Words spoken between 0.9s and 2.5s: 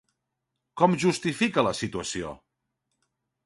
justifica la situació?